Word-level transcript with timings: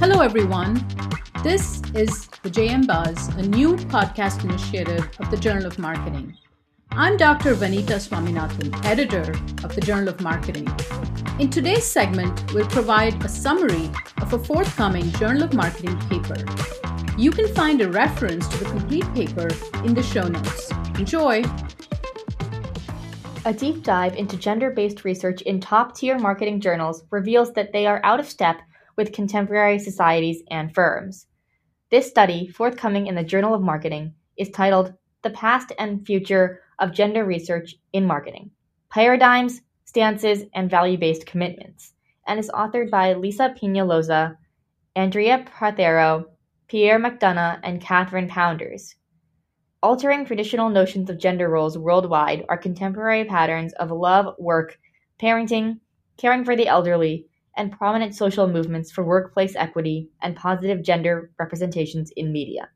Hello, 0.00 0.20
everyone. 0.20 0.74
This 1.42 1.82
is 1.92 2.28
the 2.44 2.50
JM 2.50 2.86
Buzz, 2.86 3.26
a 3.34 3.42
new 3.42 3.74
podcast 3.74 4.44
initiative 4.44 5.10
of 5.18 5.28
the 5.28 5.36
Journal 5.36 5.66
of 5.66 5.76
Marketing. 5.76 6.36
I'm 6.92 7.16
Dr. 7.16 7.56
Vanitha 7.56 7.98
Swaminathan, 7.98 8.84
editor 8.84 9.32
of 9.64 9.74
the 9.74 9.80
Journal 9.80 10.10
of 10.10 10.20
Marketing. 10.20 10.68
In 11.40 11.50
today's 11.50 11.82
segment, 11.82 12.54
we'll 12.54 12.68
provide 12.68 13.20
a 13.24 13.28
summary 13.28 13.90
of 14.22 14.32
a 14.32 14.38
forthcoming 14.38 15.10
Journal 15.14 15.42
of 15.42 15.52
Marketing 15.54 15.98
paper. 16.08 16.44
You 17.18 17.32
can 17.32 17.52
find 17.52 17.80
a 17.80 17.90
reference 17.90 18.46
to 18.46 18.58
the 18.58 18.70
complete 18.70 19.12
paper 19.14 19.48
in 19.84 19.94
the 19.94 20.02
show 20.04 20.28
notes. 20.28 20.70
Enjoy! 20.96 21.42
A 23.44 23.52
deep 23.52 23.82
dive 23.82 24.14
into 24.14 24.36
gender 24.36 24.70
based 24.70 25.04
research 25.04 25.42
in 25.42 25.58
top 25.58 25.96
tier 25.96 26.20
marketing 26.20 26.60
journals 26.60 27.02
reveals 27.10 27.52
that 27.54 27.72
they 27.72 27.84
are 27.84 28.00
out 28.04 28.20
of 28.20 28.28
step 28.28 28.60
with 28.98 29.12
contemporary 29.12 29.78
societies 29.78 30.42
and 30.50 30.74
firms. 30.74 31.28
This 31.88 32.08
study, 32.08 32.48
forthcoming 32.48 33.06
in 33.06 33.14
the 33.14 33.22
Journal 33.22 33.54
of 33.54 33.62
Marketing, 33.62 34.12
is 34.36 34.50
titled 34.50 34.92
The 35.22 35.30
Past 35.30 35.72
and 35.78 36.04
Future 36.04 36.60
of 36.80 36.92
Gender 36.92 37.24
Research 37.24 37.76
in 37.92 38.04
Marketing 38.04 38.50
Paradigms, 38.90 39.60
Stances, 39.84 40.42
and 40.52 40.68
Value 40.68 40.98
Based 40.98 41.24
Commitments, 41.24 41.94
and 42.26 42.40
is 42.40 42.50
authored 42.50 42.90
by 42.90 43.14
Lisa 43.14 43.54
Peñaloza, 43.56 44.36
Andrea 44.96 45.44
Prothero, 45.46 46.26
Pierre 46.66 46.98
McDonagh, 46.98 47.60
and 47.62 47.80
Kathrynn 47.80 48.28
Pounders. 48.28 48.96
Altering 49.80 50.26
traditional 50.26 50.70
notions 50.70 51.08
of 51.08 51.20
gender 51.20 51.48
roles 51.48 51.78
worldwide 51.78 52.44
are 52.48 52.58
contemporary 52.58 53.24
patterns 53.24 53.72
of 53.74 53.92
love, 53.92 54.34
work, 54.38 54.76
parenting, 55.22 55.78
caring 56.16 56.44
for 56.44 56.56
the 56.56 56.66
elderly, 56.66 57.28
and 57.58 57.72
prominent 57.72 58.14
social 58.14 58.48
movements 58.48 58.90
for 58.90 59.04
workplace 59.04 59.54
equity 59.56 60.08
and 60.22 60.36
positive 60.36 60.82
gender 60.82 61.30
representations 61.38 62.12
in 62.16 62.32
media. 62.32 62.70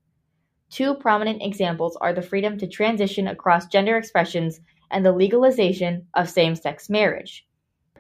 Two 0.69 0.95
prominent 0.95 1.43
examples 1.43 1.97
are 1.97 2.13
the 2.13 2.21
freedom 2.21 2.59
to 2.59 2.67
transition 2.67 3.29
across 3.29 3.67
gender 3.67 3.97
expressions 3.97 4.61
and 4.91 5.07
the 5.07 5.13
legalization 5.13 6.07
of 6.15 6.29
same 6.29 6.57
sex 6.57 6.91
marriage. 6.91 7.47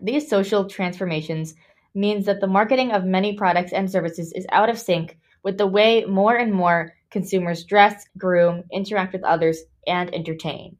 These 0.00 0.28
social 0.28 0.64
transformations 0.66 1.54
means 1.94 2.26
that 2.26 2.40
the 2.40 2.46
marketing 2.46 2.90
of 2.90 3.04
many 3.04 3.36
products 3.36 3.72
and 3.72 3.90
services 3.90 4.32
is 4.32 4.46
out 4.50 4.68
of 4.68 4.78
sync 4.78 5.18
with 5.42 5.58
the 5.58 5.66
way 5.66 6.04
more 6.04 6.36
and 6.36 6.52
more 6.52 6.94
consumers 7.10 7.64
dress, 7.64 8.06
groom, 8.18 8.64
interact 8.72 9.12
with 9.12 9.22
others, 9.22 9.62
and 9.86 10.12
entertain. 10.14 10.76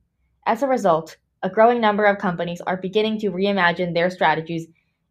As 0.47 0.63
a 0.63 0.67
result, 0.67 1.17
a 1.43 1.51
growing 1.51 1.81
number 1.81 2.05
of 2.05 2.19
companies 2.19 2.61
are 2.63 2.77
beginning 2.77 3.21
to 3.21 3.31
reimagine 3.31 3.95
their 3.95 4.11
strategies 4.11 4.67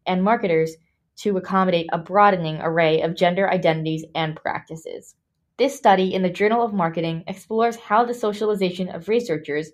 and 0.06 0.22
marketers 0.22 0.76
to 1.16 1.36
accommodate 1.36 1.88
a 1.92 1.98
broadening 1.98 2.58
array 2.60 3.02
of 3.02 3.14
gender 3.14 3.50
identities 3.50 4.04
and 4.14 4.36
practices. 4.36 5.14
This 5.58 5.76
study 5.76 6.14
in 6.14 6.22
the 6.22 6.30
Journal 6.30 6.62
of 6.62 6.72
Marketing 6.72 7.24
explores 7.26 7.76
how 7.76 8.04
the 8.04 8.14
socialization 8.14 8.88
of 8.88 9.08
researchers, 9.08 9.70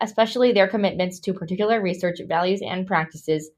especially 0.00 0.52
their 0.52 0.68
commitments 0.68 1.18
to 1.20 1.34
particular 1.34 1.80
research 1.80 2.20
values 2.26 2.62
and 2.62 2.86
practices, 2.86 3.50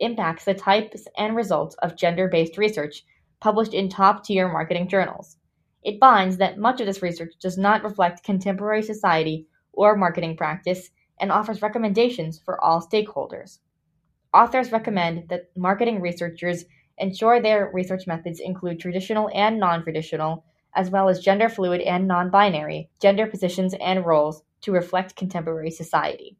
impacts 0.00 0.44
the 0.44 0.54
types 0.54 1.06
and 1.18 1.36
results 1.36 1.76
of 1.82 1.96
gender 1.96 2.26
based 2.28 2.56
research 2.56 3.04
published 3.40 3.74
in 3.74 3.88
top 3.88 4.24
tier 4.24 4.48
marketing 4.48 4.88
journals. 4.88 5.36
It 5.82 6.00
finds 6.00 6.38
that 6.38 6.58
much 6.58 6.80
of 6.80 6.86
this 6.86 7.02
research 7.02 7.34
does 7.40 7.56
not 7.56 7.84
reflect 7.84 8.24
contemporary 8.24 8.82
society 8.82 9.46
or 9.72 9.96
marketing 9.96 10.36
practice 10.36 10.90
and 11.20 11.30
offers 11.30 11.62
recommendations 11.62 12.38
for 12.38 12.62
all 12.62 12.80
stakeholders. 12.80 13.58
Authors 14.32 14.70
recommend 14.70 15.28
that 15.28 15.50
marketing 15.56 16.00
researchers 16.00 16.64
ensure 16.98 17.40
their 17.40 17.70
research 17.72 18.06
methods 18.06 18.38
include 18.38 18.78
traditional 18.78 19.28
and 19.34 19.58
non 19.58 19.82
traditional, 19.82 20.44
as 20.74 20.88
well 20.88 21.08
as 21.08 21.18
gender 21.18 21.48
fluid 21.48 21.80
and 21.80 22.06
non 22.06 22.30
binary, 22.30 22.90
gender 23.00 23.26
positions 23.26 23.74
and 23.80 24.06
roles 24.06 24.44
to 24.60 24.70
reflect 24.70 25.16
contemporary 25.16 25.70
society. 25.70 26.36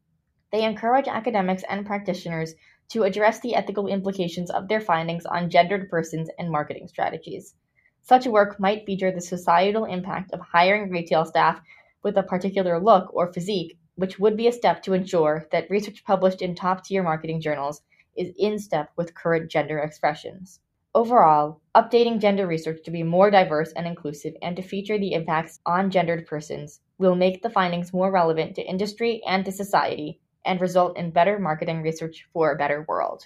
They 0.53 0.63
encourage 0.63 1.09
academics 1.09 1.63
and 1.69 1.85
practitioners 1.85 2.55
to 2.89 3.03
address 3.03 3.41
the 3.41 3.55
ethical 3.55 3.87
implications 3.87 4.49
of 4.49 4.69
their 4.69 4.81
findings 4.81 5.25
on 5.25 5.49
gendered 5.49 5.89
persons 5.89 6.29
and 6.39 6.49
marketing 6.49 6.87
strategies. 6.87 7.55
Such 8.01 8.25
work 8.25 8.59
might 8.59 8.85
feature 8.85 9.11
the 9.11 9.21
societal 9.21 9.83
impact 9.83 10.31
of 10.31 10.39
hiring 10.39 10.89
retail 10.89 11.25
staff 11.25 11.61
with 12.03 12.17
a 12.17 12.23
particular 12.23 12.79
look 12.79 13.13
or 13.13 13.33
physique 13.33 13.77
which 13.95 14.19
would 14.19 14.37
be 14.37 14.47
a 14.47 14.51
step 14.51 14.81
to 14.83 14.93
ensure 14.93 15.47
that 15.51 15.69
research 15.69 16.03
published 16.05 16.41
in 16.41 16.55
top 16.55 16.83
tier 16.83 17.03
marketing 17.03 17.41
journals 17.41 17.81
is 18.15 18.33
in 18.37 18.59
step 18.59 18.89
with 18.95 19.15
current 19.15 19.49
gender 19.49 19.79
expressions. 19.79 20.59
Overall, 20.93 21.61
updating 21.73 22.19
gender 22.19 22.45
research 22.45 22.83
to 22.83 22.91
be 22.91 23.01
more 23.01 23.31
diverse 23.31 23.71
and 23.73 23.87
inclusive 23.87 24.33
and 24.41 24.57
to 24.57 24.61
feature 24.61 24.97
the 24.97 25.13
impacts 25.13 25.59
on 25.65 25.89
gendered 25.89 26.27
persons 26.27 26.81
will 26.97 27.15
make 27.15 27.41
the 27.41 27.49
findings 27.49 27.93
more 27.93 28.11
relevant 28.11 28.55
to 28.55 28.61
industry 28.61 29.21
and 29.25 29.45
to 29.45 29.51
society 29.51 30.19
and 30.45 30.59
result 30.59 30.97
in 30.97 31.11
better 31.11 31.39
marketing 31.39 31.81
research 31.81 32.27
for 32.33 32.51
a 32.51 32.57
better 32.57 32.85
world. 32.89 33.25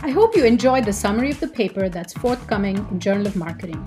I 0.00 0.10
hope 0.10 0.36
you 0.36 0.44
enjoyed 0.44 0.84
the 0.84 0.92
summary 0.92 1.32
of 1.32 1.40
the 1.40 1.48
paper 1.48 1.88
that's 1.88 2.12
forthcoming 2.12 2.76
in 2.90 3.00
Journal 3.00 3.26
of 3.26 3.34
Marketing. 3.34 3.84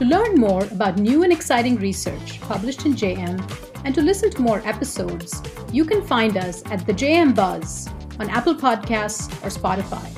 To 0.00 0.06
learn 0.06 0.36
more 0.36 0.64
about 0.64 0.96
new 0.96 1.24
and 1.24 1.30
exciting 1.30 1.76
research 1.76 2.40
published 2.40 2.86
in 2.86 2.94
JM 2.94 3.38
and 3.84 3.94
to 3.94 4.00
listen 4.00 4.30
to 4.30 4.40
more 4.40 4.62
episodes, 4.66 5.42
you 5.70 5.84
can 5.84 6.02
find 6.02 6.38
us 6.38 6.62
at 6.70 6.86
the 6.86 6.94
JM 6.94 7.34
Buzz 7.34 7.86
on 8.18 8.30
Apple 8.30 8.54
Podcasts 8.54 9.30
or 9.44 9.50
Spotify. 9.50 10.08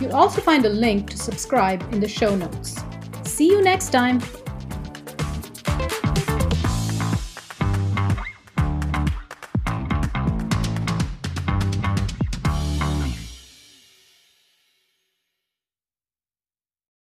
You'll 0.00 0.14
also 0.14 0.40
find 0.40 0.64
a 0.64 0.68
link 0.68 1.10
to 1.10 1.18
subscribe 1.18 1.82
in 1.92 1.98
the 1.98 2.06
show 2.06 2.36
notes. 2.36 2.84
See 3.24 3.48
you 3.48 3.60
next 3.62 3.90
time. 3.90 4.20